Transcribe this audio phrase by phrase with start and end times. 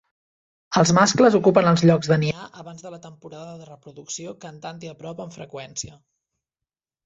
[0.79, 4.99] Els mascles ocupen els llocs de niar abans de la temporada de reproducció cantant-hi a
[5.07, 6.03] prop amb freqüència.